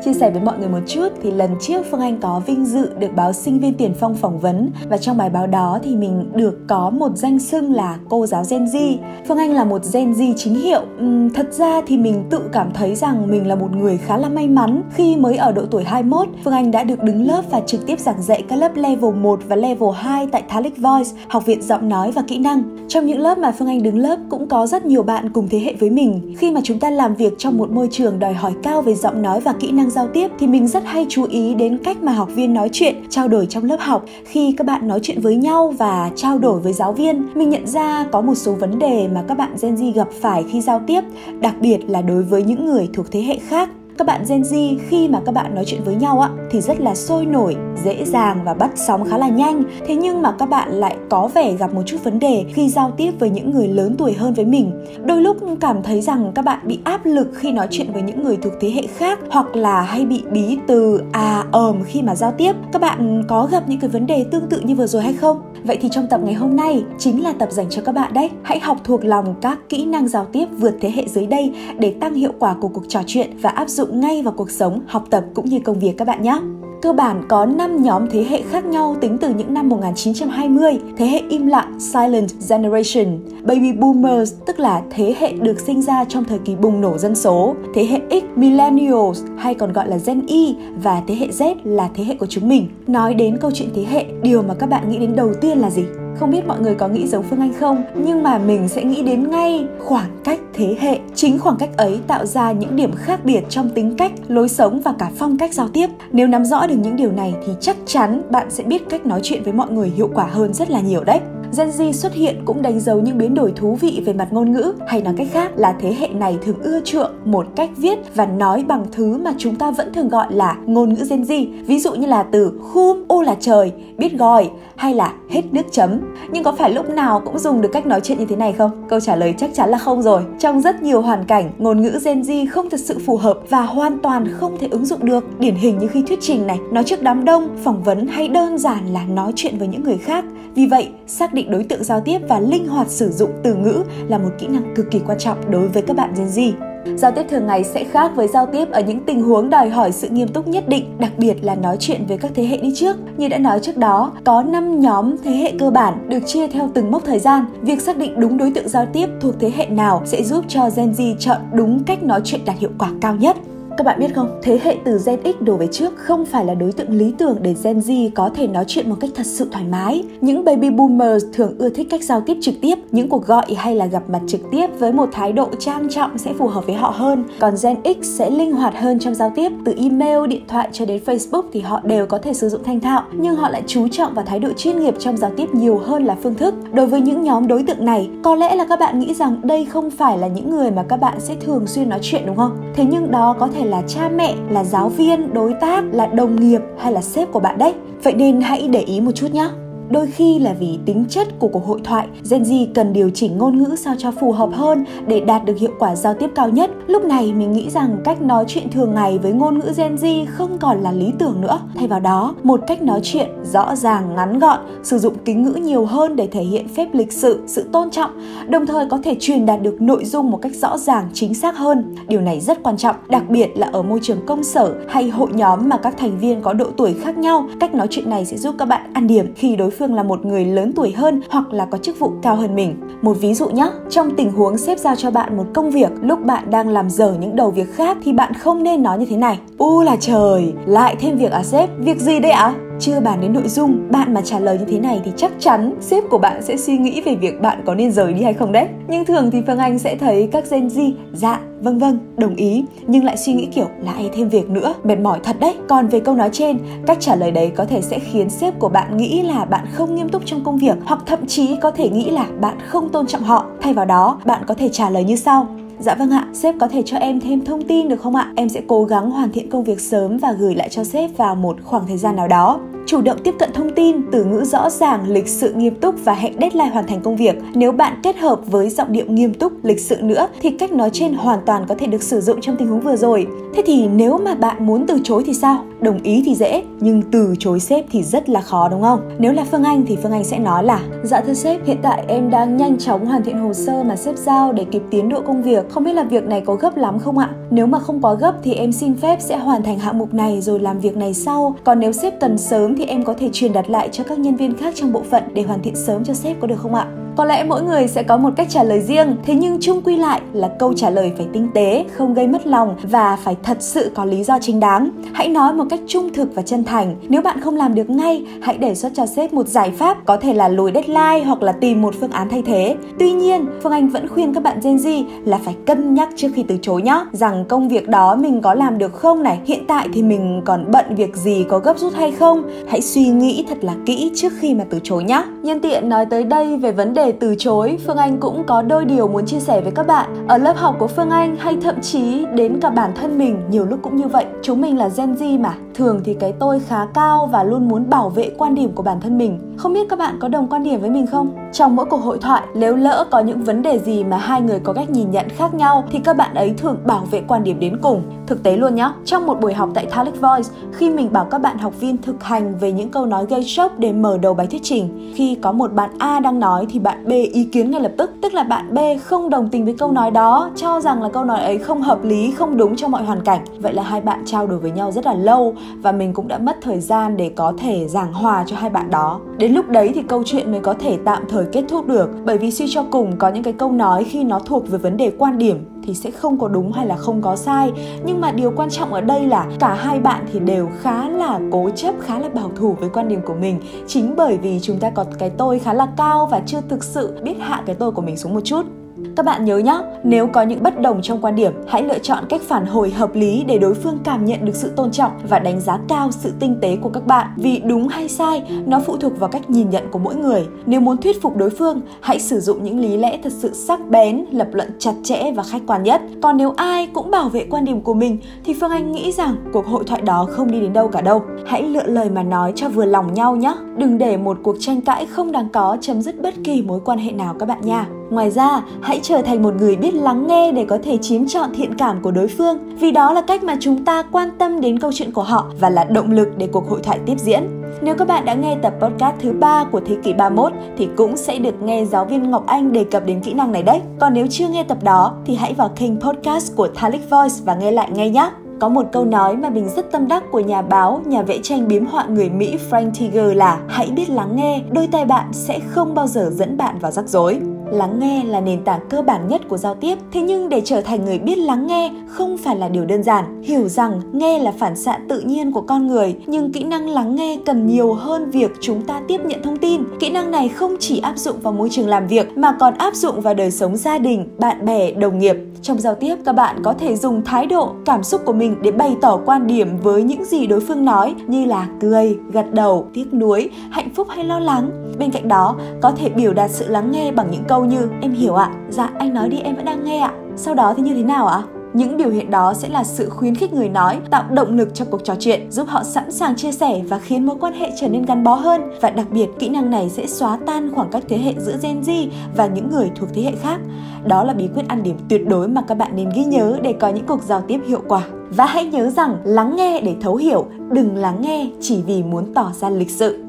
Chia 0.05 0.13
sẻ 0.13 0.31
với 0.31 0.43
mọi 0.43 0.59
người 0.59 0.69
một 0.69 0.81
chút 0.87 1.09
thì 1.23 1.31
lần 1.31 1.51
trước 1.61 1.87
Phương 1.91 2.01
Anh 2.01 2.21
có 2.21 2.43
vinh 2.47 2.67
dự 2.67 2.91
được 2.99 3.15
báo 3.17 3.33
sinh 3.33 3.59
viên 3.59 3.75
tiền 3.75 3.95
phong 4.01 4.15
phỏng 4.15 4.39
vấn 4.39 4.71
và 4.89 4.97
trong 4.97 5.17
bài 5.17 5.31
báo 5.31 5.47
đó 5.47 5.79
thì 5.83 5.97
mình 5.97 6.31
được 6.35 6.59
có 6.69 6.91
một 6.91 7.17
danh 7.17 7.39
xưng 7.39 7.75
là 7.75 7.99
cô 8.09 8.27
giáo 8.27 8.45
Gen 8.51 8.65
Z. 8.65 8.97
Phương 9.29 9.39
Anh 9.39 9.55
là 9.55 9.65
một 9.65 9.83
Gen 9.93 10.13
Z 10.13 10.35
chính 10.37 10.55
hiệu. 10.55 10.81
Uhm, 11.05 11.31
thật 11.31 11.53
ra 11.53 11.81
thì 11.87 11.97
mình 11.97 12.25
tự 12.31 12.41
cảm 12.53 12.73
thấy 12.75 12.95
rằng 12.95 13.31
mình 13.31 13.47
là 13.47 13.55
một 13.55 13.77
người 13.77 13.99
khá 13.99 14.17
là 14.17 14.29
may 14.29 14.49
mắn 14.49 14.83
khi 14.95 15.17
mới 15.17 15.37
ở 15.37 15.53
độ 15.53 15.63
tuổi 15.71 15.85
21, 15.85 16.29
Phương 16.45 16.55
Anh 16.55 16.71
đã 16.71 16.85
được 16.85 17.03
đứng 17.03 17.27
lớp 17.27 17.43
và 17.51 17.61
trực 17.61 17.87
tiếp 17.87 18.01
giảng 18.01 18.23
dạy 18.23 18.45
các 18.49 18.57
lớp 18.57 18.73
level 18.75 19.15
1 19.15 19.41
và 19.49 19.57
level 19.57 19.91
2 19.95 20.27
tại 20.33 20.43
Thalic 20.49 20.79
Voice, 20.79 21.11
học 21.29 21.47
viện 21.47 21.63
giọng 21.63 21.89
nói 21.89 22.13
và 22.13 22.23
kỹ 22.29 22.39
năng. 22.39 22.63
Trong 22.89 23.07
những 23.07 23.21
lớp 23.21 23.39
mà 23.39 23.53
Phương 23.59 23.69
Anh 23.69 23.83
đứng 23.83 23.99
lớp 23.99 24.19
cũng 24.31 24.49
có 24.49 24.67
rất 24.67 24.85
nhiều 24.85 25.03
bạn 25.03 25.31
cùng 25.31 25.49
thế 25.49 25.59
hệ 25.59 25.75
với 25.81 25.91
mình. 25.91 26.35
Khi 26.39 26.51
mà 26.51 26.61
chúng 26.65 26.79
ta 26.79 26.91
làm 26.91 27.15
việc 27.15 27.33
trong 27.39 27.59
một 27.59 27.71
môi 27.71 27.89
trường 27.91 28.19
đòi 28.19 28.33
hỏi 28.33 28.53
cao 28.63 28.83
về 28.83 28.95
giọng 28.95 29.23
nói 29.23 29.41
và 29.41 29.53
kỹ 29.61 29.73
năng 29.73 29.91
giao 29.93 30.09
tiếp 30.09 30.29
thì 30.39 30.47
mình 30.47 30.69
rất 30.69 30.85
hay 30.85 31.07
chú 31.09 31.25
ý 31.25 31.55
đến 31.55 31.79
cách 31.85 32.03
mà 32.03 32.13
học 32.13 32.29
viên 32.35 32.55
nói 32.55 32.69
chuyện, 32.73 32.95
trao 33.09 33.29
đổi 33.29 33.47
trong 33.47 33.65
lớp 33.65 33.81
học. 33.81 34.05
Khi 34.25 34.55
các 34.57 34.67
bạn 34.67 34.89
nói 34.89 35.01
chuyện 35.03 35.21
với 35.21 35.37
nhau 35.37 35.75
và 35.79 36.11
trao 36.17 36.39
đổi 36.39 36.61
với 36.61 36.73
giáo 36.73 36.93
viên, 36.93 37.29
mình 37.35 37.51
nhận 37.51 37.67
ra 37.67 38.07
có 38.13 38.21
một 38.21 38.35
số 38.35 38.53
vấn 38.53 38.79
đề 38.79 39.09
mà 39.15 39.25
các 39.29 39.39
bạn 39.39 39.57
Gen 39.63 39.75
Z 39.75 39.93
gặp 39.93 40.09
phải 40.21 40.45
khi 40.51 40.61
giao 40.61 40.81
tiếp, 40.87 41.01
đặc 41.41 41.55
biệt 41.61 41.79
là 41.89 42.03
đối 42.03 42.23
với 42.23 42.43
những 42.43 42.67
người 42.67 42.89
thuộc 42.93 43.07
thế 43.11 43.23
hệ 43.23 43.39
khác 43.49 43.69
các 44.03 44.07
bạn 44.07 44.25
Gen 44.29 44.43
Z 44.43 44.79
khi 44.89 45.09
mà 45.09 45.21
các 45.27 45.33
bạn 45.33 45.55
nói 45.55 45.65
chuyện 45.67 45.81
với 45.85 45.95
nhau 45.95 46.21
á 46.21 46.29
thì 46.51 46.61
rất 46.61 46.81
là 46.81 46.95
sôi 46.95 47.27
nổi, 47.27 47.57
dễ 47.85 48.05
dàng 48.05 48.41
và 48.45 48.55
bắt 48.55 48.71
sóng 48.75 49.05
khá 49.11 49.19
là 49.19 49.29
nhanh. 49.29 49.63
Thế 49.87 49.97
nhưng 49.97 50.23
mà 50.23 50.35
các 50.39 50.47
bạn 50.47 50.73
lại 50.73 50.97
có 51.11 51.29
vẻ 51.35 51.57
gặp 51.57 51.75
một 51.75 51.83
chút 51.87 51.97
vấn 52.05 52.19
đề 52.19 52.45
khi 52.55 52.69
giao 52.69 52.91
tiếp 52.91 53.13
với 53.19 53.31
những 53.31 53.51
người 53.51 53.69
lớn 53.69 53.95
tuổi 53.99 54.13
hơn 54.13 54.35
với 54.35 54.45
mình. 54.45 54.85
Đôi 55.05 55.23
lúc 55.23 55.37
cảm 55.61 55.83
thấy 55.83 56.01
rằng 56.01 56.33
các 56.35 56.45
bạn 56.45 56.59
bị 56.65 56.79
áp 56.85 57.07
lực 57.07 57.29
khi 57.35 57.53
nói 57.53 57.67
chuyện 57.71 57.93
với 57.93 58.03
những 58.03 58.23
người 58.23 58.37
thuộc 58.37 58.53
thế 58.61 58.71
hệ 58.71 58.83
khác 58.97 59.19
hoặc 59.31 59.57
là 59.57 59.83
hay 59.83 60.05
bị 60.07 60.23
bí 60.33 60.59
từ 60.67 61.03
à 61.13 61.45
ờm 61.53 61.83
khi 61.85 62.03
mà 62.03 62.15
giao 62.15 62.33
tiếp. 62.33 62.53
Các 62.73 62.83
bạn 62.83 63.23
có 63.29 63.49
gặp 63.53 63.69
những 63.69 63.81
cái 63.81 63.91
vấn 63.91 64.07
đề 64.07 64.25
tương 64.25 64.47
tự 64.47 64.61
như 64.61 64.75
vừa 64.75 64.87
rồi 64.87 65.03
hay 65.03 65.13
không? 65.13 65.41
Vậy 65.65 65.79
thì 65.81 65.89
trong 65.89 66.07
tập 66.07 66.21
ngày 66.25 66.35
hôm 66.35 66.57
nay 66.57 66.85
chính 66.99 67.23
là 67.23 67.33
tập 67.33 67.49
dành 67.53 67.67
cho 67.71 67.83
các 67.83 67.93
bạn 67.93 68.15
đấy. 68.15 68.31
Hãy 68.43 68.61
học 68.61 68.77
thuộc 68.85 69.05
lòng 69.05 69.35
các 69.41 69.59
kỹ 69.69 69.85
năng 69.85 70.09
giao 70.09 70.25
tiếp 70.25 70.47
vượt 70.59 70.75
thế 70.81 70.91
hệ 70.91 71.05
dưới 71.09 71.27
đây 71.27 71.53
để 71.79 71.95
tăng 72.01 72.15
hiệu 72.15 72.33
quả 72.39 72.55
của 72.61 72.69
cuộc 72.69 72.85
trò 72.89 73.01
chuyện 73.07 73.31
và 73.43 73.51
áp 73.51 73.69
dụng 73.69 73.92
dụng 73.93 74.01
ngay 74.01 74.23
vào 74.23 74.35
cuộc 74.37 74.51
sống, 74.51 74.81
học 74.87 75.05
tập 75.11 75.25
cũng 75.35 75.45
như 75.45 75.61
công 75.61 75.79
việc 75.79 75.93
các 75.99 76.05
bạn 76.05 76.23
nhé. 76.23 76.41
Cơ 76.83 76.93
bản 76.93 77.23
có 77.29 77.47
5 77.47 77.83
nhóm 77.83 78.11
thế 78.11 78.25
hệ 78.25 78.43
khác 78.51 78.65
nhau 78.65 78.97
tính 79.01 79.19
từ 79.19 79.35
những 79.35 79.55
năm 79.55 79.69
1920, 79.69 80.79
thế 80.97 81.07
hệ 81.07 81.23
im 81.29 81.47
lặng 81.47 81.81
Silent 81.81 82.29
Generation, 82.49 83.19
Baby 83.43 83.73
Boomers 83.73 84.35
tức 84.47 84.61
là 84.61 84.83
thế 84.91 85.15
hệ 85.19 85.33
được 85.33 85.61
sinh 85.61 85.83
ra 85.83 86.05
trong 86.05 86.25
thời 86.25 86.39
kỳ 86.39 86.57
bùng 86.57 86.81
nổ 86.81 86.99
dân 86.99 87.15
số, 87.15 87.55
thế 87.75 87.85
hệ 87.85 88.01
X 88.11 88.25
Millennials 88.37 89.23
hay 89.37 89.55
còn 89.55 89.73
gọi 89.73 89.89
là 89.89 89.99
Gen 90.07 90.27
Y 90.27 90.57
và 90.83 91.03
thế 91.07 91.15
hệ 91.15 91.27
Z 91.27 91.55
là 91.65 91.89
thế 91.95 92.05
hệ 92.05 92.15
của 92.15 92.27
chúng 92.27 92.49
mình. 92.49 92.69
Nói 92.87 93.15
đến 93.15 93.37
câu 93.37 93.51
chuyện 93.55 93.69
thế 93.75 93.85
hệ, 93.85 94.07
điều 94.23 94.43
mà 94.43 94.55
các 94.55 94.69
bạn 94.69 94.91
nghĩ 94.91 94.99
đến 94.99 95.17
đầu 95.17 95.35
tiên 95.41 95.59
là 95.59 95.71
gì? 95.71 95.83
Không 96.19 96.31
biết 96.31 96.47
mọi 96.47 96.61
người 96.61 96.75
có 96.75 96.89
nghĩ 96.89 97.07
giống 97.07 97.23
Phương 97.23 97.41
Anh 97.41 97.53
không, 97.61 97.83
nhưng 97.95 98.23
mà 98.23 98.39
mình 98.39 98.69
sẽ 98.69 98.85
nghĩ 98.85 99.03
đến 99.03 99.31
ngay 99.31 99.67
khoảng 99.79 100.11
cách 100.25 100.41
thế 100.55 100.77
hệ. 100.81 100.99
Chính 101.15 101.39
khoảng 101.39 101.57
cách 101.57 101.77
ấy 101.77 101.99
tạo 102.07 102.27
ra 102.27 102.53
những 102.53 102.77
điểm 102.77 102.93
khác 102.97 103.25
biệt 103.25 103.41
trong 103.49 103.71
tính 103.71 103.95
cách, 103.99 104.13
lối 104.29 104.49
sống 104.49 104.81
và 104.85 104.95
cả 104.99 105.11
phong 105.17 105.39
cách 105.39 105.55
giao 105.55 105.69
tiếp. 105.69 105.87
Nếu 106.13 106.27
nắm 106.27 106.45
rõ 106.45 106.67
được 106.67 106.77
những 106.83 106.97
điều 106.97 107.13
này 107.13 107.35
thì 107.47 107.53
chắc 107.61 107.77
chắn 107.87 108.23
bạn 108.31 108.47
sẽ 108.51 108.65
biết 108.65 108.89
cách 108.91 109.07
nói 109.07 109.21
chuyện 109.23 109.43
với 109.43 109.53
mọi 109.53 109.71
người 109.71 109.93
hiệu 109.97 110.11
quả 110.15 110.25
hơn 110.25 110.55
rất 110.55 110.71
là 110.71 110.81
nhiều 110.81 111.05
đấy. 111.05 111.21
Gen 111.57 111.69
Z 111.69 111.93
xuất 111.93 112.15
hiện 112.15 112.43
cũng 112.45 112.63
đánh 112.63 112.81
dấu 112.81 113.01
những 113.01 113.19
biến 113.19 113.35
đổi 113.35 113.53
thú 113.57 113.79
vị 113.81 114.03
về 114.07 114.13
mặt 114.13 114.29
ngôn 114.31 114.53
ngữ, 114.53 114.75
hay 114.87 115.03
nói 115.03 115.15
cách 115.17 115.29
khác 115.33 115.53
là 115.57 115.77
thế 115.81 115.95
hệ 115.99 116.09
này 116.09 116.39
thường 116.43 116.63
ưa 116.63 116.81
chuộng 116.81 117.11
một 117.25 117.47
cách 117.57 117.71
viết 117.77 117.99
và 118.15 118.27
nói 118.27 118.65
bằng 118.69 118.87
thứ 118.93 119.19
mà 119.19 119.35
chúng 119.39 119.57
ta 119.57 119.71
vẫn 119.71 119.93
thường 119.93 120.09
gọi 120.09 120.27
là 120.33 120.57
ngôn 120.67 120.95
ngữ 120.95 121.05
Gen 121.11 121.23
Z. 121.23 121.47
Ví 121.67 121.79
dụ 121.79 121.95
như 121.95 122.07
là 122.07 122.23
từ 122.23 122.61
khum, 122.63 123.05
ô 123.09 123.23
là 123.23 123.37
trời, 123.41 123.73
biết 123.99 124.19
gọi 124.19 124.51
hay 124.77 124.95
là 124.95 125.15
hết 125.33 125.43
nước 125.53 125.63
chấm. 125.71 126.01
Nhưng 126.31 126.45
có 126.45 126.53
phải 126.53 126.71
lúc 126.71 126.91
nào 126.91 127.23
cũng 127.25 127.39
dùng 127.39 127.61
được 127.61 127.69
cách 127.73 127.87
nói 127.87 128.01
chuyện 128.01 128.19
như 128.19 128.27
thế 128.27 128.37
này 128.37 128.53
không? 128.53 128.71
Câu 128.89 129.01
trả 129.01 129.17
lời 129.17 129.35
chắc 129.39 129.51
chắn 129.55 129.71
là 129.71 129.79
không 129.79 130.03
rồi. 130.03 130.23
Trong 130.39 130.61
rất 130.61 130.83
nhiều 130.83 131.01
hoàn 131.01 131.25
cảnh, 131.25 131.51
ngôn 131.59 131.83
ngữ 131.83 131.99
Gen 132.05 132.23
Z 132.23 132.47
không 132.51 132.71
thật 132.71 132.81
sự 132.81 132.99
phù 133.07 133.17
hợp 133.17 133.39
và 133.51 133.63
hoàn 133.63 133.99
toàn 133.99 134.29
không 134.29 134.57
thể 134.59 134.69
ứng 134.71 134.85
dụng 134.85 135.07
được. 135.07 135.39
Điển 135.39 135.55
hình 135.55 135.79
như 135.79 135.89
khi 135.89 136.03
thuyết 136.03 136.19
trình 136.23 136.47
này, 136.47 136.59
nói 136.73 136.85
trước 136.85 137.03
đám 137.03 137.25
đông, 137.25 137.49
phỏng 137.65 137.83
vấn 137.83 138.07
hay 138.07 138.29
đơn 138.29 138.59
giản 138.59 138.87
là 138.87 139.05
nói 139.05 139.33
chuyện 139.37 139.59
với 139.59 139.69
những 139.69 139.85
người 139.85 139.99
khác. 139.99 140.25
Vì 140.55 140.67
vậy, 140.67 140.89
xác 141.07 141.35
định 141.35 141.51
đối 141.51 141.65
tượng 141.65 141.85
giao 141.85 142.01
tiếp 142.01 142.19
và 142.29 142.41
linh 142.41 142.69
hoạt 142.69 142.89
sử 142.89 143.11
dụng 143.11 143.31
từ 143.43 143.55
ngữ 143.55 143.83
là 144.09 144.19
một 144.19 144.31
kỹ 144.39 144.47
năng 144.47 144.75
cực 144.75 144.91
kỳ 144.91 144.99
quan 145.07 145.19
trọng 145.19 145.51
đối 145.51 145.69
với 145.69 145.83
các 145.83 145.97
bạn 145.97 146.15
Gen 146.17 146.27
Z. 146.27 146.72
Giao 146.97 147.13
tiếp 147.13 147.23
thường 147.29 147.47
ngày 147.47 147.65
sẽ 147.65 147.85
khác 147.85 148.11
với 148.15 148.29
giao 148.29 148.47
tiếp 148.47 148.71
ở 148.71 148.81
những 148.81 149.01
tình 149.07 149.23
huống 149.23 149.51
đòi 149.51 149.69
hỏi 149.69 149.93
sự 149.93 150.09
nghiêm 150.09 150.29
túc 150.29 150.49
nhất 150.49 150.69
định, 150.69 150.85
đặc 150.99 151.13
biệt 151.17 151.45
là 151.45 151.55
nói 151.55 151.77
chuyện 151.81 152.05
với 152.09 152.19
các 152.19 152.31
thế 152.35 152.45
hệ 152.45 152.57
đi 152.57 152.73
trước. 152.75 152.97
Như 153.17 153.29
đã 153.29 153.39
nói 153.39 153.61
trước 153.63 153.77
đó, 153.77 154.13
có 154.25 154.43
5 154.43 154.81
nhóm 154.81 155.17
thế 155.25 155.31
hệ 155.31 155.53
cơ 155.59 155.71
bản 155.71 156.09
được 156.09 156.21
chia 156.27 156.49
theo 156.49 156.71
từng 156.75 156.91
mốc 156.91 157.05
thời 157.05 157.19
gian. 157.19 157.45
Việc 157.63 157.81
xác 157.81 157.97
định 157.97 158.21
đúng 158.21 158.39
đối 158.39 158.51
tượng 158.51 158.69
giao 158.69 158.87
tiếp 158.93 159.07
thuộc 159.21 159.35
thế 159.41 159.53
hệ 159.57 159.67
nào 159.67 160.03
sẽ 160.05 160.23
giúp 160.23 160.45
cho 160.49 160.71
Gen 160.77 160.93
Z 160.93 161.17
chọn 161.19 161.37
đúng 161.53 161.85
cách 161.85 162.03
nói 162.03 162.21
chuyện 162.25 162.45
đạt 162.45 162.59
hiệu 162.59 162.71
quả 162.79 162.91
cao 163.01 163.15
nhất. 163.15 163.37
Các 163.77 163.85
bạn 163.85 163.99
biết 164.01 164.15
không, 164.15 164.41
thế 164.43 164.61
hệ 164.63 164.77
từ 164.85 165.01
Gen 165.07 165.21
X 165.25 165.43
đổ 165.43 165.57
về 165.57 165.67
trước 165.67 165.93
không 165.97 166.27
phải 166.27 166.45
là 166.45 166.55
đối 166.55 166.73
tượng 166.73 166.91
lý 166.91 167.15
tưởng 167.19 167.37
để 167.43 167.55
Gen 167.65 167.79
Z 167.79 168.11
có 168.15 168.31
thể 168.35 168.47
nói 168.47 168.65
chuyện 168.69 168.91
một 168.91 168.97
cách 169.01 169.11
thật 169.15 169.27
sự 169.27 169.49
thoải 169.53 169.65
mái. 169.71 170.05
Những 170.21 170.45
baby 170.45 170.71
boomers 170.71 171.25
thường 171.33 171.55
ưa 171.59 171.69
thích 171.69 171.87
cách 171.91 172.05
giao 172.05 172.21
tiếp 172.21 172.37
trực 172.41 172.55
tiếp, 172.61 172.75
những 172.91 173.09
cuộc 173.09 173.27
gọi 173.27 173.55
hay 173.57 173.75
là 173.75 173.87
gặp 173.87 174.03
mặt 174.11 174.21
trực 174.27 174.41
tiếp 174.51 174.67
với 174.79 174.93
một 174.93 175.09
thái 175.13 175.33
độ 175.33 175.49
trang 175.59 175.89
trọng 175.91 176.19
sẽ 176.19 176.33
phù 176.33 176.47
hợp 176.47 176.67
với 176.67 176.75
họ 176.75 176.91
hơn. 176.97 177.25
Còn 177.39 177.55
Gen 177.63 177.77
X 177.85 178.07
sẽ 178.19 178.31
linh 178.31 178.53
hoạt 178.53 178.75
hơn 178.77 178.99
trong 178.99 179.15
giao 179.15 179.33
tiếp, 179.37 179.53
từ 179.65 179.75
email, 179.77 180.27
điện 180.27 180.43
thoại 180.49 180.69
cho 180.73 180.85
đến 180.85 181.03
Facebook 181.07 181.43
thì 181.53 181.61
họ 181.61 181.81
đều 181.85 182.07
có 182.07 182.19
thể 182.19 182.33
sử 182.33 182.49
dụng 182.49 182.63
thanh 182.65 182.81
thạo, 182.81 183.03
nhưng 183.13 183.37
họ 183.37 183.49
lại 183.49 183.63
chú 183.67 183.89
trọng 183.89 184.15
vào 184.15 184.25
thái 184.25 184.39
độ 184.39 184.49
chuyên 184.57 184.81
nghiệp 184.81 184.95
trong 184.99 185.17
giao 185.17 185.31
tiếp 185.37 185.55
nhiều 185.55 185.79
hơn 185.79 186.05
là 186.05 186.17
phương 186.23 186.35
thức. 186.35 186.55
Đối 186.73 186.87
với 186.87 187.01
những 187.01 187.23
nhóm 187.23 187.47
đối 187.47 187.63
tượng 187.63 187.85
này, 187.85 188.11
có 188.23 188.35
lẽ 188.35 188.55
là 188.57 188.67
các 188.69 188.81
bạn 188.81 188.99
nghĩ 188.99 189.15
rằng 189.15 189.41
đây 189.43 189.65
không 189.65 189.91
phải 189.91 190.19
là 190.19 190.29
những 190.29 190.51
người 190.51 190.71
mà 190.71 190.85
các 190.89 190.97
bạn 190.97 191.21
sẽ 191.21 191.35
thường 191.41 191.67
xuyên 191.67 191.89
nói 191.89 191.99
chuyện 192.03 192.23
đúng 192.27 192.37
không? 192.37 192.57
Thế 192.75 192.85
nhưng 192.85 193.11
đó 193.11 193.37
có 193.39 193.49
thể 193.55 193.62
thể 193.63 193.69
là 193.69 193.83
cha 193.89 194.09
mẹ, 194.09 194.35
là 194.51 194.65
giáo 194.65 194.89
viên, 194.89 195.35
đối 195.35 195.55
tác, 195.61 195.85
là 195.93 196.07
đồng 196.07 196.37
nghiệp 196.37 196.61
hay 196.79 196.93
là 196.93 197.03
sếp 197.03 197.33
của 197.33 197.41
bạn 197.41 197.59
đấy. 197.59 197.75
Vậy 198.03 198.15
nên 198.15 198.41
hãy 198.41 198.69
để 198.69 198.81
ý 198.81 199.01
một 199.01 199.13
chút 199.15 199.27
nhé 199.33 199.49
Đôi 199.93 200.07
khi 200.07 200.39
là 200.39 200.53
vì 200.53 200.79
tính 200.87 201.05
chất 201.09 201.29
của 201.39 201.49
cuộc 201.49 201.67
hội 201.67 201.81
thoại, 201.85 202.07
Gen 202.31 202.43
Z 202.43 202.67
cần 202.75 202.93
điều 202.93 203.11
chỉnh 203.11 203.39
ngôn 203.39 203.59
ngữ 203.59 203.77
sao 203.79 203.95
cho 203.99 204.11
phù 204.11 204.33
hợp 204.33 204.51
hơn 204.53 204.85
để 205.07 205.21
đạt 205.21 205.45
được 205.45 205.59
hiệu 205.59 205.71
quả 205.79 205.97
giao 205.97 206.15
tiếp 206.15 206.31
cao 206.35 206.49
nhất. 206.49 206.71
Lúc 206.87 207.05
này 207.05 207.33
mình 207.33 207.53
nghĩ 207.53 207.71
rằng 207.71 207.97
cách 208.05 208.23
nói 208.23 208.45
chuyện 208.49 208.71
thường 208.71 208.95
ngày 208.95 209.19
với 209.19 209.33
ngôn 209.33 209.59
ngữ 209.59 209.73
Gen 209.77 209.95
Z 209.97 210.27
không 210.29 210.59
còn 210.59 210.81
là 210.81 210.93
lý 210.93 211.13
tưởng 211.19 211.41
nữa. 211.41 211.61
Thay 211.75 211.89
vào 211.89 212.01
đó, 212.01 212.35
một 212.43 212.61
cách 212.67 212.83
nói 212.83 213.01
chuyện 213.03 213.27
rõ 213.53 213.75
ràng, 213.77 214.15
ngắn 214.15 214.39
gọn, 214.39 214.59
sử 214.83 214.99
dụng 214.99 215.15
kính 215.25 215.43
ngữ 215.43 215.53
nhiều 215.53 215.85
hơn 215.85 216.17
để 216.17 216.27
thể 216.27 216.43
hiện 216.43 216.69
phép 216.69 216.89
lịch 216.93 217.13
sự, 217.13 217.43
sự 217.47 217.69
tôn 217.73 217.91
trọng, 217.91 218.11
đồng 218.49 218.67
thời 218.67 218.87
có 218.91 218.99
thể 219.03 219.17
truyền 219.21 219.47
đạt 219.47 219.63
được 219.63 219.83
nội 219.83 220.05
dung 220.05 220.31
một 220.31 220.39
cách 220.43 220.55
rõ 220.55 220.79
ràng, 220.79 221.09
chính 221.13 221.35
xác 221.35 221.57
hơn. 221.57 221.95
Điều 222.09 222.21
này 222.21 222.41
rất 222.41 222.63
quan 222.63 222.77
trọng, 222.77 222.97
đặc 223.09 223.23
biệt 223.29 223.51
là 223.55 223.69
ở 223.73 223.83
môi 223.83 224.01
trường 224.03 224.27
công 224.27 224.45
sở 224.45 224.75
hay 224.89 225.09
hội 225.09 225.29
nhóm 225.33 225.69
mà 225.69 225.77
các 225.77 225.97
thành 225.99 226.19
viên 226.19 226.43
có 226.43 226.53
độ 226.53 226.67
tuổi 226.77 226.95
khác 226.95 227.19
nhau. 227.19 227.49
Cách 227.61 227.75
nói 227.75 227.87
chuyện 227.91 228.11
này 228.11 228.25
sẽ 228.25 228.37
giúp 228.37 228.55
các 228.59 228.65
bạn 228.65 228.91
ăn 228.93 229.07
điểm 229.07 229.33
khi 229.37 229.57
đối 229.57 229.71
phương 229.71 229.82
phương 229.83 229.95
là 229.95 230.03
một 230.03 230.25
người 230.25 230.45
lớn 230.45 230.73
tuổi 230.77 230.93
hơn 230.93 231.21
hoặc 231.31 231.53
là 231.53 231.65
có 231.65 231.79
chức 231.79 231.99
vụ 231.99 232.13
cao 232.23 232.37
hơn 232.37 232.55
mình. 232.55 232.77
Một 233.03 233.17
ví 233.21 233.35
dụ 233.35 233.49
nhé, 233.49 233.71
trong 233.91 234.17
tình 234.17 234.33
huống 234.33 234.59
sếp 234.59 234.79
giao 234.79 234.97
cho 234.97 235.11
bạn 235.11 235.37
một 235.37 235.45
công 235.55 235.71
việc, 235.71 235.91
lúc 236.01 236.25
bạn 236.25 236.51
đang 236.51 236.69
làm 236.69 236.91
dở 236.91 237.15
những 237.21 237.37
đầu 237.37 237.51
việc 237.51 237.75
khác 237.75 237.97
thì 238.05 238.13
bạn 238.13 238.35
không 238.35 238.63
nên 238.63 238.83
nói 238.83 238.99
như 238.99 239.07
thế 239.11 239.17
này. 239.17 239.39
U 239.59 239.83
là 239.83 239.97
trời, 240.01 240.53
lại 240.67 240.97
thêm 241.01 241.19
việc 241.19 241.33
à 241.33 241.43
sếp, 241.43 241.71
việc 241.79 241.99
gì 242.01 242.21
đây 242.21 242.33
ạ? 242.33 242.55
À? 242.57 242.62
Chưa 242.81 243.01
bàn 243.01 243.21
đến 243.21 243.33
nội 243.33 243.49
dung, 243.49 243.89
bạn 243.91 244.15
mà 244.15 244.21
trả 244.21 244.39
lời 244.39 244.59
như 244.59 244.65
thế 244.65 244.79
này 244.79 245.01
thì 245.05 245.13
chắc 245.17 245.33
chắn 245.39 245.75
sếp 245.81 246.05
của 246.11 246.19
bạn 246.19 246.43
sẽ 246.43 246.57
suy 246.57 246.79
nghĩ 246.79 247.01
về 247.01 247.15
việc 247.15 247.41
bạn 247.41 247.63
có 247.67 247.75
nên 247.75 247.93
rời 247.93 248.13
đi 248.13 248.23
hay 248.23 248.35
không 248.35 248.53
đấy. 248.53 248.67
Nhưng 248.89 249.05
thường 249.05 249.31
thì 249.31 249.43
phương 249.47 249.59
anh 249.59 249.79
sẽ 249.79 249.97
thấy 249.97 250.29
các 250.33 250.45
gen 250.51 250.69
z 250.69 250.93
dạ 251.13 251.41
vâng 251.61 251.79
vâng 251.79 251.99
đồng 252.17 252.35
ý. 252.35 252.65
Nhưng 252.87 253.05
lại 253.05 253.17
suy 253.17 253.33
nghĩ 253.33 253.47
kiểu 253.47 253.67
lại 253.85 254.11
thêm 254.15 254.29
việc 254.29 254.51
nữa, 254.51 254.75
mệt 254.85 254.97
mỏi 254.97 255.19
thật 255.23 255.37
đấy. 255.41 255.55
Còn 255.69 255.87
về 255.87 256.01
câu 256.01 256.15
nói 256.15 256.29
trên, 256.33 256.59
cách 256.87 256.97
trả 257.01 257.15
lời 257.15 257.31
đấy 257.31 257.53
có 257.57 257.65
thể 257.65 257.83
sẽ 257.83 257.99
khiến 257.99 258.31
sếp 258.31 258.59
của 258.59 258.69
bạn 258.69 258.97
nghĩ 258.97 259.23
là 259.23 259.45
bạn 259.45 259.67
không 259.73 259.95
nghiêm 259.95 260.09
túc 260.09 260.23
trong 260.27 260.45
công 260.45 260.59
việc, 260.59 260.77
hoặc 260.85 261.01
thậm 261.07 261.27
chí 261.27 261.57
có 261.57 261.71
thể 261.71 261.89
nghĩ 261.89 262.11
là 262.11 262.27
bạn 262.41 262.59
không 262.67 262.89
tôn 262.89 263.07
trọng 263.07 263.23
họ. 263.23 263.47
Thay 263.61 263.75
vào 263.75 263.85
đó, 263.85 264.21
bạn 264.25 264.43
có 264.47 264.55
thể 264.55 264.69
trả 264.69 264.91
lời 264.91 265.05
như 265.05 265.17
sau. 265.17 265.47
Dạ 265.85 265.95
vâng 265.95 266.11
ạ, 266.11 266.27
sếp 266.33 266.55
có 266.61 266.69
thể 266.69 266.83
cho 266.87 266.97
em 266.97 267.21
thêm 267.21 267.45
thông 267.45 267.63
tin 267.63 267.89
được 267.89 268.01
không 268.01 268.17
ạ? 268.17 268.33
Em 268.37 268.49
sẽ 268.49 268.61
cố 268.67 268.85
gắng 268.85 269.11
hoàn 269.11 269.33
thiện 269.33 269.51
công 269.51 269.65
việc 269.65 269.81
sớm 269.81 270.19
và 270.19 270.33
gửi 270.33 270.55
lại 270.55 270.69
cho 270.69 270.85
sếp 270.85 271.17
vào 271.17 271.35
một 271.35 271.57
khoảng 271.65 271.87
thời 271.87 271.99
gian 271.99 272.17
nào 272.17 272.29
đó. 272.29 272.61
chủ 272.87 273.01
động 273.01 273.19
tiếp 273.25 273.35
cận 273.39 273.53
thông 273.53 273.75
tin, 273.75 273.97
từ 274.13 274.25
ngữ 274.25 274.45
rõ 274.45 274.71
ràng, 274.71 275.09
lịch 275.09 275.29
sự 275.29 275.53
nghiêm 275.55 275.75
túc 275.75 275.95
và 276.05 276.15
hẹn 276.15 276.33
deadline 276.41 276.69
hoàn 276.69 276.87
thành 276.87 277.01
công 277.01 277.17
việc. 277.17 277.37
Nếu 277.55 277.73
bạn 277.73 278.01
kết 278.03 278.17
hợp 278.17 278.41
với 278.47 278.71
giọng 278.71 278.93
điệu 278.93 279.05
nghiêm 279.09 279.35
túc, 279.35 279.65
lịch 279.65 279.81
sự 279.81 279.97
nữa 280.03 280.29
thì 280.41 280.51
cách 280.51 280.73
nói 280.73 280.91
trên 280.93 281.15
hoàn 281.15 281.39
toàn 281.47 281.65
có 281.69 281.75
thể 281.79 281.87
được 281.87 282.03
sử 282.03 282.21
dụng 282.21 282.41
trong 282.41 282.57
tình 282.57 282.69
huống 282.69 282.81
vừa 282.81 282.97
rồi. 282.97 283.27
Thế 283.55 283.63
thì 283.67 283.87
nếu 283.87 284.19
mà 284.19 284.35
bạn 284.35 284.67
muốn 284.67 284.87
từ 284.87 284.99
chối 285.05 285.23
thì 285.27 285.35
sao? 285.35 285.65
Đồng 285.81 286.03
ý 286.03 286.23
thì 286.27 286.35
dễ, 286.35 286.63
nhưng 286.81 287.03
từ 287.13 287.35
chối 287.39 287.61
sếp 287.61 287.85
thì 287.91 288.03
rất 288.03 288.29
là 288.29 288.41
khó 288.41 288.69
đúng 288.69 288.83
không? 288.83 289.01
Nếu 289.19 289.33
là 289.33 289.45
Phương 289.51 289.65
Anh 289.65 289.85
thì 289.87 289.97
Phương 290.03 290.13
Anh 290.13 290.25
sẽ 290.25 290.39
nói 290.39 290.65
là 290.65 290.81
Dạ 291.05 291.21
thưa 291.21 291.35
sếp, 291.35 291.67
hiện 291.67 291.77
tại 291.83 292.05
em 292.09 292.31
đang 292.31 292.57
nhanh 292.57 292.79
chóng 292.79 293.07
hoàn 293.07 293.23
thiện 293.23 293.39
hồ 293.39 293.53
sơ 293.53 293.83
mà 293.83 293.97
sếp 293.97 294.17
giao 294.17 294.53
để 294.53 294.65
kịp 294.65 294.83
tiến 294.91 295.09
độ 295.09 295.21
công 295.21 295.43
việc. 295.43 295.65
Không 295.73 295.85
biết 295.85 295.93
là 295.93 296.03
việc 296.03 296.25
này 296.25 296.43
có 296.47 296.55
gấp 296.55 296.77
lắm 296.77 296.99
không 296.99 297.19
ạ? 297.19 297.31
Nếu 297.51 297.67
mà 297.67 297.79
không 297.79 298.01
quá 298.01 298.15
gấp 298.15 298.35
thì 298.43 298.55
em 298.55 298.73
xin 298.73 298.97
phép 298.97 299.17
sẽ 299.21 299.39
hoàn 299.39 299.63
thành 299.63 299.79
hạng 299.79 299.99
mục 299.99 300.15
này 300.15 300.41
rồi 300.41 300.61
làm 300.61 300.81
việc 300.81 300.97
này 300.97 301.15
sau. 301.15 301.57
Còn 301.65 301.81
nếu 301.81 301.93
sếp 301.93 302.21
cần 302.21 302.39
sớm 302.39 302.77
thì 302.77 302.85
em 302.85 303.05
có 303.05 303.15
thể 303.19 303.31
truyền 303.33 303.53
đặt 303.53 303.71
lại 303.71 303.89
cho 303.93 304.05
các 304.05 304.19
nhân 304.19 304.37
viên 304.37 304.57
khác 304.57 304.75
trong 304.77 304.93
bộ 304.93 305.03
phận 305.11 305.23
để 305.35 305.43
hoàn 305.43 305.63
thiện 305.63 305.77
sớm 305.77 306.05
cho 306.05 306.15
sếp 306.15 306.41
có 306.41 306.47
được 306.47 306.59
không 306.59 306.75
ạ? 306.75 306.87
Có 307.17 307.25
lẽ 307.25 307.45
mỗi 307.45 307.63
người 307.63 307.89
sẽ 307.89 308.03
có 308.03 308.17
một 308.17 308.31
cách 308.37 308.47
trả 308.51 308.63
lời 308.63 308.81
riêng, 308.81 309.17
thế 309.25 309.35
nhưng 309.35 309.59
chung 309.61 309.83
quy 309.85 309.97
lại 309.97 310.21
là 310.33 310.51
câu 310.59 310.73
trả 310.73 310.91
lời 310.91 311.13
phải 311.17 311.27
tinh 311.33 311.49
tế, 311.55 311.85
không 311.97 312.15
gây 312.15 312.27
mất 312.27 312.47
lòng 312.47 312.77
và 312.83 313.17
phải 313.17 313.37
thật 313.43 313.57
sự 313.61 313.91
có 313.95 314.05
lý 314.05 314.25
do 314.25 314.39
chính 314.41 314.61
đáng. 314.61 314.91
Hãy 315.13 315.29
nói 315.29 315.53
một 315.53 315.65
cách 315.71 315.81
trung 315.87 316.13
thực 316.13 316.35
và 316.35 316.43
chân 316.43 316.65
thành. 316.65 316.95
Nếu 317.09 317.23
bạn 317.23 317.41
không 317.41 317.57
làm 317.57 317.75
được 317.75 317.91
ngay, 317.91 318.25
hãy 318.43 318.59
đề 318.59 318.75
xuất 318.75 318.93
cho 318.95 319.07
sếp 319.07 319.33
một 319.33 319.47
giải 319.47 319.71
pháp, 319.71 320.07
có 320.07 320.17
thể 320.17 320.35
là 320.35 320.49
lùi 320.49 320.73
deadline 320.75 321.25
hoặc 321.27 321.43
là 321.43 321.53
tìm 321.53 321.83
một 321.83 321.95
phương 322.01 322.11
án 322.11 322.29
thay 322.29 322.43
thế. 322.47 322.77
Tuy 322.99 323.13
nhiên, 323.13 323.47
Phương 323.63 323.73
Anh 323.73 323.89
vẫn 323.89 324.09
khuyên 324.09 324.35
các 324.35 324.43
bạn 324.43 324.61
Gen 324.63 324.77
Z 324.77 325.05
là 325.25 325.39
phải 325.45 325.55
cân 325.67 325.95
nhắc 325.95 326.09
trước 326.17 326.29
khi 326.35 326.43
từ 326.43 326.59
chối 326.63 326.83
nhé, 326.83 327.05
rằng 327.13 327.45
công 327.49 327.69
việc 327.69 327.89
đó 327.89 328.17
mình 328.17 328.41
có 328.41 328.55
làm 328.55 328.79
được 328.79 328.95
không 328.95 329.23
này, 329.23 329.41
hiện 329.45 329.65
tại 329.69 329.89
thì 329.93 330.03
mình 330.03 330.43
còn 330.45 330.65
bận 330.73 330.95
việc 330.95 331.17
gì 331.17 331.45
có 331.49 331.59
gấp 331.59 331.79
rút 331.79 331.95
hay 331.95 332.13
không. 332.13 332.43
Hãy 332.69 332.81
suy 332.81 333.07
nghĩ 333.07 333.45
thật 333.49 333.59
là 333.61 333.75
kỹ 333.87 334.11
trước 334.15 334.33
khi 334.41 334.55
mà 334.55 334.65
từ 334.71 334.79
chối 334.83 335.05
nhé. 335.05 335.25
Nhân 335.43 335.61
tiện 335.61 335.89
nói 335.89 336.07
tới 336.07 336.25
đây 336.25 336.57
về 336.57 336.73
vấn 336.73 336.95
đề 336.95 337.02
đề 337.03 337.13
từ 337.13 337.35
chối, 337.39 337.79
Phương 337.87 337.97
Anh 337.97 338.21
cũng 338.21 338.45
có 338.47 338.63
đôi 338.63 338.85
điều 338.85 339.09
muốn 339.09 339.27
chia 339.27 339.41
sẻ 339.41 339.61
với 339.61 339.73
các 339.73 339.87
bạn. 339.87 340.27
Ở 340.29 340.39
lớp 340.39 340.57
học 340.57 340.77
của 340.79 340.87
Phương 340.87 341.11
Anh 341.11 341.37
hay 341.37 341.57
thậm 341.63 341.81
chí 341.81 342.27
đến 342.35 342.61
cả 342.61 342.71
bản 342.71 342.91
thân 342.95 343.19
mình 343.19 343.41
nhiều 343.51 343.65
lúc 343.65 343.79
cũng 343.83 343.97
như 343.97 344.09
vậy. 344.09 344.25
Chúng 344.43 344.61
mình 344.61 344.79
là 344.79 344.89
Gen 344.97 345.15
Z 345.15 345.41
mà, 345.41 345.55
thường 345.75 346.01
thì 346.05 346.15
cái 346.15 346.33
tôi 346.33 346.61
khá 346.61 346.87
cao 346.95 347.29
và 347.33 347.45
luôn 347.45 347.69
muốn 347.69 347.91
bảo 347.91 348.09
vệ 348.09 348.31
quan 348.39 348.55
điểm 348.55 348.73
của 348.75 348.83
bản 348.83 349.01
thân 349.01 349.19
mình. 349.19 349.39
Không 349.57 349.73
biết 349.73 349.89
các 349.89 349.99
bạn 349.99 350.19
có 350.21 350.29
đồng 350.29 350.49
quan 350.49 350.63
điểm 350.63 350.81
với 350.81 350.91
mình 350.91 351.07
không? 351.07 351.33
Trong 351.53 351.77
mỗi 351.77 351.87
cuộc 351.87 351.97
hội 351.97 352.19
thoại, 352.19 352.43
nếu 352.55 352.77
lỡ 352.77 353.05
có 353.11 353.21
những 353.21 353.43
vấn 353.43 353.63
đề 353.63 353.79
gì 353.79 354.05
mà 354.05 354.17
hai 354.17 354.41
người 354.41 354.61
có 354.61 354.73
cách 354.73 354.91
nhìn 354.91 355.11
nhận 355.11 355.29
khác 355.29 355.55
nhau 355.55 355.85
thì 355.93 355.99
các 355.99 356.17
bạn 356.17 356.35
ấy 356.35 356.55
thường 356.59 356.77
bảo 356.87 357.05
vệ 357.11 357.23
quan 357.29 357.45
điểm 357.45 357.61
đến 357.61 357.79
cùng. 357.83 358.03
Thực 358.27 358.43
tế 358.43 358.57
luôn 358.57 358.75
nhá, 358.75 358.93
trong 359.05 359.27
một 359.27 359.41
buổi 359.41 359.55
học 359.55 359.69
tại 359.75 359.87
Thalic 359.91 360.21
Voice, 360.21 360.49
khi 360.73 360.91
mình 360.91 361.13
bảo 361.13 361.25
các 361.25 361.39
bạn 361.39 361.59
học 361.59 361.81
viên 361.81 361.97
thực 361.99 362.25
hành 362.25 362.59
về 362.59 362.73
những 362.73 362.91
câu 362.91 363.07
nói 363.07 363.27
gây 363.27 363.45
sốc 363.45 363.79
để 363.79 363.93
mở 363.93 364.19
đầu 364.19 364.35
bài 364.35 364.47
thuyết 364.47 364.61
trình, 364.63 365.13
khi 365.15 365.35
có 365.43 365.53
một 365.53 365.73
bạn 365.73 365.91
A 365.99 366.21
đang 366.21 366.41
nói 366.41 366.67
thì 366.71 366.79
bạn 366.79 366.92
B 367.05 367.11
ý 367.11 367.45
kiến 367.45 367.71
ngay 367.71 367.81
lập 367.81 367.93
tức, 367.99 368.11
tức 368.21 368.35
là 368.35 368.43
bạn 368.43 368.75
B 368.75 368.79
không 369.05 369.31
đồng 369.31 369.49
tình 369.49 369.65
với 369.65 369.75
câu 369.79 369.93
nói 369.93 370.11
đó, 370.11 370.51
cho 370.57 370.81
rằng 370.81 371.03
là 371.03 371.09
câu 371.09 371.25
nói 371.25 371.41
ấy 371.41 371.59
không 371.59 371.83
hợp 371.83 372.05
lý, 372.05 372.31
không 372.31 372.57
đúng 372.57 372.77
trong 372.77 372.91
mọi 372.91 373.05
hoàn 373.05 373.21
cảnh. 373.21 373.41
Vậy 373.59 373.75
là 373.75 373.83
hai 373.83 374.01
bạn 374.01 374.23
trao 374.27 374.47
đổi 374.47 374.59
với 374.59 374.71
nhau 374.71 374.93
rất 374.93 375.07
là 375.07 375.15
lâu 375.15 375.55
và 375.83 375.93
mình 375.93 376.13
cũng 376.13 376.29
đã 376.29 376.39
mất 376.39 376.57
thời 376.63 376.81
gian 376.81 377.17
để 377.17 377.31
có 377.37 377.53
thể 377.59 377.89
giảng 377.89 378.13
hòa 378.13 378.45
cho 378.47 378.57
hai 378.57 378.71
bạn 378.71 378.91
đó. 378.91 379.21
Đến 379.39 379.53
lúc 379.53 379.69
đấy 379.69 379.93
thì 379.95 380.03
câu 380.03 380.23
chuyện 380.27 380.51
mới 380.51 380.61
có 380.61 380.75
thể 380.75 380.99
tạm 381.05 381.23
thời 381.29 381.45
kết 381.53 381.65
thúc 381.69 381.87
được, 381.87 382.11
bởi 382.25 382.39
vì 382.39 382.51
suy 382.51 382.67
cho 382.69 382.85
cùng 382.91 383.13
có 383.19 383.29
những 383.29 383.43
cái 383.43 383.53
câu 383.53 383.73
nói 383.73 384.05
khi 384.05 384.25
nó 384.25 384.39
thuộc 384.39 384.71
về 384.71 384.79
vấn 384.79 384.97
đề 384.97 385.13
quan 385.19 385.39
điểm 385.39 385.65
thì 385.87 385.95
sẽ 385.95 386.11
không 386.11 386.39
có 386.39 386.49
đúng 386.49 386.73
hay 386.73 386.87
là 386.87 386.97
không 386.97 387.23
có 387.23 387.37
sai. 387.37 387.73
Nhưng 388.05 388.21
mà 388.21 388.33
điều 388.33 388.53
quan 388.57 388.71
trọng 388.71 388.93
ở 388.93 389.01
đây 389.01 389.27
là 389.27 389.47
cả 389.61 389.75
hai 389.75 390.01
bạn 390.01 390.25
thì 390.33 390.41
đều 390.41 390.69
khá 390.81 391.09
là 391.09 391.41
cố 391.53 391.71
chấp, 391.71 391.95
khá 392.01 392.19
là 392.19 392.29
bảo 392.29 392.51
thủ 392.57 392.77
với 392.81 392.89
quan 392.89 393.09
điểm 393.09 393.21
của 393.27 393.35
mình. 393.35 393.61
Chính 393.87 394.15
bởi 394.17 394.39
vì 394.39 394.61
chúng 394.63 394.79
ta 394.79 394.91
có 394.91 395.05
cái 395.19 395.31
tôi 395.31 395.59
khá 395.59 395.73
là 395.73 395.89
cao 395.97 396.27
và 396.27 396.43
chưa 396.47 396.61
thực 396.69 396.85
sự 396.85 397.21
biết 397.23 397.35
hạ 397.41 397.63
cái 397.67 397.77
tôi 397.77 397.93
của 397.93 398.03
mình 398.03 398.17
xuống 398.17 398.35
một 398.35 398.41
chút 398.45 398.67
các 399.17 399.27
bạn 399.27 399.45
nhớ 399.45 399.59
nhé, 399.59 399.79
nếu 400.05 400.27
có 400.27 400.43
những 400.43 400.63
bất 400.63 400.81
đồng 400.81 401.03
trong 401.03 401.21
quan 401.21 401.37
điểm, 401.37 401.53
hãy 401.69 401.83
lựa 401.83 401.99
chọn 401.99 402.25
cách 402.29 402.43
phản 402.43 402.67
hồi 402.67 402.91
hợp 402.91 403.15
lý 403.15 403.45
để 403.47 403.59
đối 403.59 403.75
phương 403.75 403.99
cảm 404.05 404.25
nhận 404.25 404.45
được 404.45 404.55
sự 404.55 404.71
tôn 404.77 404.91
trọng 404.91 405.13
và 405.29 405.39
đánh 405.39 405.61
giá 405.61 405.79
cao 405.89 406.11
sự 406.11 406.33
tinh 406.41 406.57
tế 406.61 406.77
của 406.77 406.89
các 406.89 407.07
bạn. 407.07 407.27
Vì 407.37 407.59
đúng 407.59 407.89
hay 407.89 408.09
sai, 408.09 408.43
nó 408.67 408.81
phụ 408.81 408.97
thuộc 408.97 409.21
vào 409.21 409.31
cách 409.31 409.51
nhìn 409.51 409.71
nhận 409.71 409.91
của 409.91 409.99
mỗi 409.99 410.15
người. 410.15 410.47
Nếu 410.67 410.81
muốn 410.81 410.97
thuyết 410.97 411.23
phục 411.23 411.37
đối 411.37 411.51
phương, 411.51 411.81
hãy 412.01 412.21
sử 412.21 412.41
dụng 412.41 412.65
những 412.65 412.81
lý 412.81 412.97
lẽ 412.97 413.19
thật 413.23 413.33
sự 413.33 413.55
sắc 413.55 413.81
bén, 413.91 414.25
lập 414.31 414.49
luận 414.53 414.69
chặt 414.79 414.95
chẽ 415.03 415.33
và 415.33 415.43
khách 415.43 415.63
quan 415.67 415.83
nhất. 415.83 416.03
Còn 416.23 416.37
nếu 416.37 416.53
ai 416.57 416.87
cũng 416.87 417.11
bảo 417.11 417.29
vệ 417.29 417.47
quan 417.51 417.65
điểm 417.65 417.81
của 417.81 417.95
mình 417.95 418.19
thì 418.45 418.55
Phương 418.61 418.71
Anh 418.71 418.93
nghĩ 418.93 419.13
rằng 419.13 419.37
cuộc 419.53 419.67
hội 419.67 419.85
thoại 419.85 420.01
đó 420.01 420.27
không 420.31 420.51
đi 420.51 420.61
đến 420.61 420.73
đâu 420.73 420.89
cả 420.89 421.01
đâu. 421.01 421.23
Hãy 421.47 421.63
lựa 421.63 421.87
lời 421.87 422.11
mà 422.11 422.23
nói 422.23 422.53
cho 422.57 422.69
vừa 422.69 422.85
lòng 422.85 423.15
nhau 423.15 423.37
nhé. 423.37 423.55
Đừng 423.77 423.99
để 423.99 424.17
một 424.17 424.39
cuộc 424.43 424.57
tranh 424.61 424.81
cãi 424.81 425.07
không 425.07 425.33
đáng 425.33 425.49
có 425.53 425.77
chấm 425.81 426.03
dứt 426.03 426.23
bất 426.23 426.35
kỳ 426.45 426.63
mối 426.63 426.81
quan 426.85 426.99
hệ 426.99 427.13
nào 427.13 427.35
các 427.39 427.47
bạn 427.47 427.61
nha. 427.63 427.87
Ngoài 428.13 428.31
ra, 428.31 428.63
hãy 428.81 429.01
trở 429.03 429.23
thành 429.23 429.43
một 429.43 429.55
người 429.59 429.77
biết 429.77 429.95
lắng 429.95 430.27
nghe 430.27 430.53
để 430.53 430.65
có 430.65 430.79
thể 430.83 430.99
chiếm 430.99 431.27
trọn 431.27 431.51
thiện 431.55 431.75
cảm 431.75 432.03
của 432.03 432.11
đối 432.11 432.29
phương, 432.29 432.59
vì 432.81 432.91
đó 432.91 433.13
là 433.13 433.23
cách 433.23 433.45
mà 433.45 433.57
chúng 433.61 433.85
ta 433.85 434.03
quan 434.13 434.29
tâm 434.39 434.61
đến 434.61 434.79
câu 434.79 434.91
chuyện 434.95 435.13
của 435.13 435.23
họ 435.23 435.47
và 435.61 435.71
là 435.71 435.85
động 435.85 436.11
lực 436.11 436.29
để 436.39 436.49
cuộc 436.53 436.69
hội 436.71 436.81
thoại 436.83 436.99
tiếp 437.07 437.19
diễn. 437.19 437.43
Nếu 437.83 437.95
các 437.95 438.09
bạn 438.09 438.25
đã 438.25 438.35
nghe 438.35 438.57
tập 438.63 438.75
podcast 438.81 439.17
thứ 439.21 439.33
ba 439.33 439.65
của 439.65 439.81
thế 439.87 439.97
kỷ 440.03 440.13
31 440.13 440.53
thì 440.79 440.89
cũng 440.97 441.17
sẽ 441.17 441.39
được 441.39 441.63
nghe 441.63 441.85
giáo 441.85 442.05
viên 442.05 442.31
Ngọc 442.31 442.47
Anh 442.47 442.73
đề 442.73 442.85
cập 442.85 443.07
đến 443.07 443.21
kỹ 443.21 443.35
năng 443.35 443.53
này 443.53 443.63
đấy. 443.63 443.81
Còn 444.01 444.15
nếu 444.15 444.27
chưa 444.31 444.49
nghe 444.49 444.65
tập 444.65 444.79
đó 444.83 445.15
thì 445.25 445.35
hãy 445.35 445.55
vào 445.55 445.69
kênh 445.77 446.01
podcast 446.01 446.57
của 446.57 446.69
Thalic 446.75 447.11
Voice 447.11 447.35
và 447.45 447.55
nghe 447.55 447.71
lại 447.71 447.91
ngay 447.91 448.11
nhé. 448.11 448.31
Có 448.61 448.69
một 448.69 448.87
câu 448.93 449.05
nói 449.05 449.37
mà 449.37 449.51
mình 449.51 449.69
rất 449.77 449.93
tâm 449.93 450.09
đắc 450.09 450.23
của 450.31 450.41
nhà 450.41 450.63
báo, 450.63 451.03
nhà 451.07 451.23
vẽ 451.23 451.39
tranh 451.43 451.69
biếm 451.69 451.87
họa 451.87 452.05
người 452.05 452.31
Mỹ 452.31 452.57
Frank 452.71 452.91
Tiger 452.99 453.37
là 453.37 453.61
hãy 453.69 453.91
biết 453.97 454.11
lắng 454.11 454.37
nghe, 454.37 454.63
đôi 454.71 454.89
tai 454.93 455.05
bạn 455.05 455.29
sẽ 455.33 455.61
không 455.69 455.95
bao 455.95 456.07
giờ 456.07 456.31
dẫn 456.35 456.57
bạn 456.57 456.79
vào 456.79 456.93
rắc 456.93 457.09
rối 457.09 457.41
lắng 457.73 457.99
nghe 457.99 458.25
là 458.25 458.41
nền 458.41 458.65
tảng 458.65 458.81
cơ 458.91 459.03
bản 459.03 459.29
nhất 459.29 459.41
của 459.49 459.57
giao 459.57 459.75
tiếp. 459.75 459.99
Thế 460.13 460.21
nhưng 460.21 460.49
để 460.49 460.63
trở 460.65 460.81
thành 460.81 461.05
người 461.05 461.19
biết 461.19 461.39
lắng 461.39 461.67
nghe 461.67 461.91
không 462.07 462.39
phải 462.39 462.57
là 462.57 462.69
điều 462.69 462.85
đơn 462.85 463.03
giản. 463.03 463.43
Hiểu 463.43 463.69
rằng 463.69 464.01
nghe 464.13 464.39
là 464.39 464.53
phản 464.59 464.77
xạ 464.77 464.99
tự 465.09 465.21
nhiên 465.21 465.53
của 465.53 465.61
con 465.61 465.87
người, 465.87 466.17
nhưng 466.27 466.53
kỹ 466.53 466.65
năng 466.65 466.89
lắng 466.89 467.15
nghe 467.15 467.39
cần 467.47 467.67
nhiều 467.67 467.95
hơn 467.95 468.31
việc 468.31 468.51
chúng 468.61 468.83
ta 468.83 469.01
tiếp 469.09 469.21
nhận 469.25 469.43
thông 469.43 469.57
tin. 469.57 469.83
Kỹ 470.01 470.11
năng 470.11 470.31
này 470.31 470.49
không 470.49 470.77
chỉ 470.81 470.99
áp 470.99 471.19
dụng 471.19 471.37
vào 471.43 471.53
môi 471.53 471.69
trường 471.69 471.89
làm 471.89 472.07
việc, 472.07 472.39
mà 472.39 472.57
còn 472.61 472.75
áp 472.75 472.95
dụng 472.95 473.21
vào 473.21 473.35
đời 473.35 473.51
sống 473.51 473.77
gia 473.77 473.99
đình, 473.99 474.29
bạn 474.39 474.65
bè, 474.65 474.93
đồng 474.93 475.19
nghiệp. 475.19 475.37
Trong 475.63 475.79
giao 475.79 475.95
tiếp, 475.95 476.17
các 476.25 476.33
bạn 476.33 476.57
có 476.63 476.73
thể 476.73 476.97
dùng 476.97 477.23
thái 477.25 477.47
độ, 477.47 477.73
cảm 477.85 478.03
xúc 478.03 478.21
của 478.25 478.33
mình 478.33 478.57
để 478.63 478.71
bày 478.71 478.97
tỏ 479.01 479.21
quan 479.27 479.47
điểm 479.47 479.69
với 479.83 480.03
những 480.03 480.25
gì 480.25 480.47
đối 480.47 480.61
phương 480.61 480.85
nói, 480.85 481.15
như 481.27 481.45
là 481.45 481.69
cười, 481.81 482.17
gật 482.33 482.53
đầu, 482.53 482.87
tiếc 482.95 483.15
nuối, 483.15 483.51
hạnh 483.71 483.89
phúc 483.95 484.07
hay 484.11 484.25
lo 484.25 484.39
lắng. 484.39 484.71
Bên 484.99 485.11
cạnh 485.11 485.29
đó, 485.29 485.57
có 485.81 485.91
thể 485.91 486.09
biểu 486.09 486.33
đạt 486.33 486.51
sự 486.51 486.69
lắng 486.69 486.91
nghe 486.93 487.13
bằng 487.13 487.29
những 487.31 487.45
câu 487.49 487.62
câu 487.63 487.71
như 487.71 487.89
em 488.01 488.13
hiểu 488.13 488.35
ạ, 488.35 488.51
dạ 488.71 488.91
anh 488.99 489.15
nói 489.15 489.29
đi 489.29 489.39
em 489.39 489.57
vẫn 489.57 489.65
đang 489.65 489.85
nghe 489.85 489.99
ạ. 489.99 490.13
Sau 490.37 490.55
đó 490.55 490.75
thì 490.77 490.83
như 490.83 490.95
thế 490.95 491.03
nào 491.03 491.27
ạ? 491.27 491.43
Những 491.75 491.97
biểu 491.97 492.11
hiện 492.11 492.31
đó 492.31 492.55
sẽ 492.55 492.69
là 492.69 492.85
sự 492.85 493.09
khuyến 493.09 493.35
khích 493.35 493.53
người 493.53 493.69
nói, 493.69 493.99
tạo 494.11 494.25
động 494.31 494.57
lực 494.57 494.75
cho 494.75 494.85
cuộc 494.91 495.05
trò 495.05 495.15
chuyện, 495.21 495.51
giúp 495.51 495.69
họ 495.69 495.83
sẵn 495.83 496.13
sàng 496.13 496.37
chia 496.37 496.53
sẻ 496.53 496.83
và 496.89 496.99
khiến 496.99 497.27
mối 497.27 497.37
quan 497.41 497.53
hệ 497.53 497.71
trở 497.81 497.89
nên 497.89 498.05
gắn 498.05 498.25
bó 498.25 498.35
hơn. 498.35 498.61
Và 498.81 498.91
đặc 498.91 499.07
biệt, 499.11 499.27
kỹ 499.39 499.49
năng 499.49 499.71
này 499.71 499.91
sẽ 499.91 500.07
xóa 500.07 500.39
tan 500.47 500.75
khoảng 500.75 500.91
cách 500.91 501.03
thế 501.09 501.19
hệ 501.19 501.35
giữa 501.39 501.57
Gen 501.63 501.81
Z 501.81 502.09
và 502.37 502.47
những 502.47 502.71
người 502.71 502.91
thuộc 502.97 503.09
thế 503.15 503.23
hệ 503.23 503.33
khác. 503.43 503.61
Đó 504.05 504.25
là 504.25 504.33
bí 504.33 504.49
quyết 504.55 504.69
ăn 504.69 504.83
điểm 504.83 504.97
tuyệt 505.09 505.29
đối 505.29 505.49
mà 505.49 505.63
các 505.69 505.75
bạn 505.75 505.91
nên 505.97 506.11
ghi 506.15 506.25
nhớ 506.25 506.59
để 506.63 506.73
có 506.73 506.89
những 506.89 507.07
cuộc 507.07 507.23
giao 507.23 507.41
tiếp 507.41 507.61
hiệu 507.67 507.81
quả. 507.89 508.03
Và 508.31 508.47
hãy 508.47 508.65
nhớ 508.65 508.91
rằng 508.91 509.17
lắng 509.25 509.57
nghe 509.57 509.81
để 509.81 509.95
thấu 510.01 510.17
hiểu, 510.17 510.47
đừng 510.71 510.97
lắng 510.97 511.17
nghe 511.21 511.51
chỉ 511.61 511.83
vì 511.87 512.03
muốn 512.03 512.35
tỏ 512.35 512.53
ra 512.61 512.71
lịch 512.71 512.91
sự. 512.91 513.25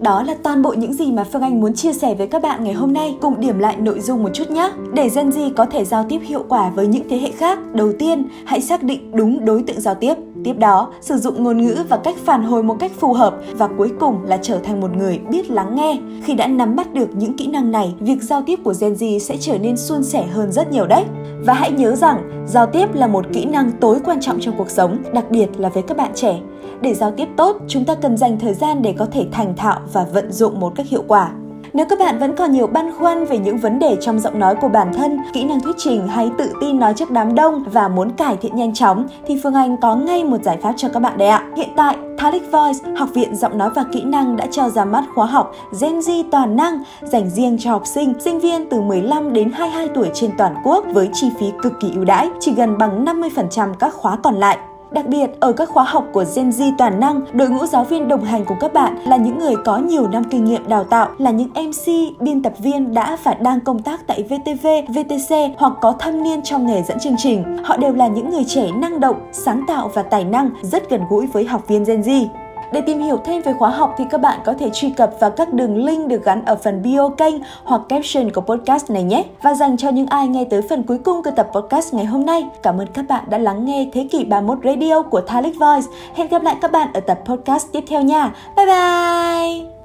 Đó 0.00 0.22
là 0.22 0.34
toàn 0.42 0.62
bộ 0.62 0.72
những 0.72 0.94
gì 0.94 1.12
mà 1.12 1.24
Phương 1.24 1.42
Anh 1.42 1.60
muốn 1.60 1.74
chia 1.74 1.92
sẻ 1.92 2.14
với 2.14 2.26
các 2.26 2.42
bạn 2.42 2.64
ngày 2.64 2.74
hôm 2.74 2.92
nay. 2.92 3.16
Cùng 3.20 3.40
điểm 3.40 3.58
lại 3.58 3.76
nội 3.76 4.00
dung 4.00 4.22
một 4.22 4.28
chút 4.34 4.50
nhé. 4.50 4.72
Để 4.94 5.08
Gen 5.14 5.30
Z 5.30 5.50
có 5.56 5.66
thể 5.66 5.84
giao 5.84 6.06
tiếp 6.08 6.20
hiệu 6.24 6.44
quả 6.48 6.70
với 6.70 6.86
những 6.86 7.08
thế 7.08 7.18
hệ 7.18 7.30
khác, 7.30 7.58
đầu 7.74 7.92
tiên 7.98 8.24
hãy 8.44 8.60
xác 8.60 8.82
định 8.82 9.10
đúng 9.12 9.44
đối 9.44 9.62
tượng 9.62 9.80
giao 9.80 9.94
tiếp. 9.94 10.14
Tiếp 10.44 10.58
đó, 10.58 10.92
sử 11.00 11.16
dụng 11.16 11.44
ngôn 11.44 11.58
ngữ 11.58 11.76
và 11.88 11.96
cách 11.96 12.16
phản 12.24 12.42
hồi 12.42 12.62
một 12.62 12.76
cách 12.80 12.92
phù 12.98 13.12
hợp 13.12 13.34
và 13.52 13.68
cuối 13.78 13.92
cùng 14.00 14.24
là 14.24 14.38
trở 14.42 14.58
thành 14.58 14.80
một 14.80 14.96
người 14.96 15.18
biết 15.18 15.50
lắng 15.50 15.74
nghe. 15.74 15.98
Khi 16.24 16.34
đã 16.34 16.46
nắm 16.46 16.76
bắt 16.76 16.94
được 16.94 17.08
những 17.16 17.36
kỹ 17.36 17.46
năng 17.46 17.70
này, 17.70 17.94
việc 18.00 18.22
giao 18.22 18.42
tiếp 18.46 18.58
của 18.64 18.74
Gen 18.80 18.92
Z 18.92 19.18
sẽ 19.18 19.36
trở 19.40 19.58
nên 19.58 19.76
suôn 19.76 20.04
sẻ 20.04 20.26
hơn 20.26 20.52
rất 20.52 20.72
nhiều 20.72 20.86
đấy. 20.86 21.04
Và 21.46 21.54
hãy 21.54 21.72
nhớ 21.72 21.96
rằng, 21.96 22.46
giao 22.46 22.66
tiếp 22.66 22.94
là 22.94 23.06
một 23.06 23.24
kỹ 23.32 23.44
năng 23.44 23.70
tối 23.80 23.98
quan 24.04 24.20
trọng 24.20 24.40
trong 24.40 24.54
cuộc 24.58 24.70
sống, 24.70 24.96
đặc 25.14 25.30
biệt 25.30 25.48
là 25.56 25.68
với 25.68 25.82
các 25.82 25.96
bạn 25.96 26.10
trẻ. 26.14 26.40
Để 26.80 26.94
giao 26.94 27.10
tiếp 27.10 27.28
tốt, 27.36 27.56
chúng 27.68 27.84
ta 27.84 27.94
cần 27.94 28.16
dành 28.16 28.38
thời 28.38 28.54
gian 28.54 28.82
để 28.82 28.94
có 28.98 29.06
thể 29.06 29.26
thành 29.32 29.56
thạo 29.56 29.80
và 29.92 30.04
vận 30.12 30.32
dụng 30.32 30.60
một 30.60 30.72
cách 30.76 30.86
hiệu 30.86 31.04
quả. 31.08 31.32
Nếu 31.72 31.86
các 31.86 31.98
bạn 31.98 32.18
vẫn 32.18 32.36
còn 32.36 32.52
nhiều 32.52 32.66
băn 32.66 32.92
khoăn 32.98 33.24
về 33.24 33.38
những 33.38 33.58
vấn 33.58 33.78
đề 33.78 33.96
trong 34.00 34.18
giọng 34.18 34.38
nói 34.38 34.54
của 34.54 34.68
bản 34.68 34.92
thân, 34.94 35.18
kỹ 35.32 35.44
năng 35.44 35.60
thuyết 35.60 35.76
trình 35.78 36.08
hay 36.08 36.30
tự 36.38 36.52
tin 36.60 36.78
nói 36.78 36.94
trước 36.94 37.10
đám 37.10 37.34
đông 37.34 37.64
và 37.72 37.88
muốn 37.88 38.10
cải 38.10 38.36
thiện 38.36 38.56
nhanh 38.56 38.74
chóng 38.74 39.06
thì 39.26 39.40
Phương 39.42 39.54
Anh 39.54 39.76
có 39.76 39.94
ngay 39.94 40.24
một 40.24 40.42
giải 40.42 40.58
pháp 40.62 40.72
cho 40.76 40.88
các 40.88 41.00
bạn 41.00 41.18
đấy 41.18 41.28
ạ. 41.28 41.46
Hiện 41.56 41.68
tại, 41.76 41.96
Thalic 42.18 42.52
Voice, 42.52 42.78
Học 42.96 43.08
viện 43.14 43.36
Giọng 43.36 43.58
nói 43.58 43.70
và 43.74 43.84
Kỹ 43.92 44.02
năng 44.02 44.36
đã 44.36 44.46
cho 44.50 44.68
ra 44.68 44.84
mắt 44.84 45.04
khóa 45.14 45.26
học 45.26 45.54
Gen 45.80 45.98
Z 45.98 46.24
toàn 46.30 46.56
năng 46.56 46.82
dành 47.02 47.30
riêng 47.30 47.56
cho 47.60 47.70
học 47.70 47.86
sinh, 47.86 48.14
sinh 48.20 48.40
viên 48.40 48.68
từ 48.70 48.80
15 48.80 49.32
đến 49.32 49.52
22 49.52 49.88
tuổi 49.94 50.10
trên 50.14 50.30
toàn 50.38 50.54
quốc 50.64 50.84
với 50.92 51.08
chi 51.12 51.30
phí 51.40 51.46
cực 51.62 51.72
kỳ 51.80 51.92
ưu 51.94 52.04
đãi, 52.04 52.28
chỉ 52.40 52.52
gần 52.52 52.78
bằng 52.78 53.04
50% 53.04 53.74
các 53.74 53.94
khóa 53.94 54.16
còn 54.22 54.34
lại. 54.34 54.58
Đặc 54.90 55.06
biệt, 55.06 55.30
ở 55.40 55.52
các 55.52 55.68
khóa 55.68 55.84
học 55.84 56.04
của 56.12 56.24
Gen 56.36 56.50
Z 56.50 56.72
toàn 56.78 57.00
năng, 57.00 57.20
đội 57.32 57.48
ngũ 57.48 57.66
giáo 57.66 57.84
viên 57.84 58.08
đồng 58.08 58.24
hành 58.24 58.44
cùng 58.44 58.56
các 58.60 58.72
bạn 58.72 58.96
là 59.06 59.16
những 59.16 59.38
người 59.38 59.54
có 59.64 59.78
nhiều 59.78 60.08
năm 60.08 60.24
kinh 60.30 60.44
nghiệm 60.44 60.68
đào 60.68 60.84
tạo, 60.84 61.08
là 61.18 61.30
những 61.30 61.48
MC, 61.48 61.92
biên 62.20 62.42
tập 62.42 62.52
viên 62.58 62.94
đã 62.94 63.16
và 63.22 63.34
đang 63.34 63.60
công 63.60 63.82
tác 63.82 64.06
tại 64.06 64.22
VTV, 64.22 64.66
VTC 64.88 65.34
hoặc 65.56 65.72
có 65.80 65.92
thâm 65.92 66.22
niên 66.22 66.42
trong 66.42 66.66
nghề 66.66 66.82
dẫn 66.82 66.98
chương 66.98 67.16
trình. 67.18 67.44
Họ 67.64 67.76
đều 67.76 67.92
là 67.92 68.08
những 68.08 68.30
người 68.30 68.44
trẻ 68.44 68.70
năng 68.74 69.00
động, 69.00 69.16
sáng 69.32 69.64
tạo 69.68 69.90
và 69.94 70.02
tài 70.02 70.24
năng, 70.24 70.50
rất 70.62 70.90
gần 70.90 71.00
gũi 71.10 71.26
với 71.26 71.44
học 71.44 71.68
viên 71.68 71.84
Gen 71.84 72.00
Z. 72.00 72.26
Để 72.72 72.80
tìm 72.80 73.00
hiểu 73.00 73.20
thêm 73.24 73.42
về 73.42 73.52
khóa 73.52 73.70
học 73.70 73.94
thì 73.98 74.04
các 74.10 74.20
bạn 74.20 74.40
có 74.44 74.54
thể 74.54 74.70
truy 74.72 74.90
cập 74.90 75.10
vào 75.20 75.30
các 75.30 75.52
đường 75.52 75.84
link 75.84 76.08
được 76.08 76.24
gắn 76.24 76.44
ở 76.44 76.56
phần 76.56 76.82
bio 76.82 77.08
kênh 77.08 77.34
hoặc 77.64 77.80
caption 77.88 78.30
của 78.30 78.40
podcast 78.40 78.90
này 78.90 79.02
nhé. 79.02 79.24
Và 79.42 79.54
dành 79.54 79.76
cho 79.76 79.90
những 79.90 80.06
ai 80.06 80.28
nghe 80.28 80.44
tới 80.44 80.62
phần 80.62 80.82
cuối 80.82 80.98
cùng 80.98 81.22
của 81.22 81.30
tập 81.30 81.48
podcast 81.52 81.94
ngày 81.94 82.04
hôm 82.04 82.26
nay, 82.26 82.44
cảm 82.62 82.78
ơn 82.78 82.86
các 82.86 83.04
bạn 83.08 83.24
đã 83.28 83.38
lắng 83.38 83.64
nghe 83.64 83.88
Thế 83.92 84.08
kỷ 84.10 84.24
31 84.24 84.58
Radio 84.64 85.02
của 85.02 85.20
Thalic 85.20 85.58
Voice. 85.58 85.86
Hẹn 86.14 86.28
gặp 86.28 86.42
lại 86.42 86.56
các 86.60 86.72
bạn 86.72 86.88
ở 86.94 87.00
tập 87.00 87.20
podcast 87.24 87.66
tiếp 87.72 87.84
theo 87.88 88.02
nha. 88.02 88.32
Bye 88.56 88.66
bye! 88.66 89.79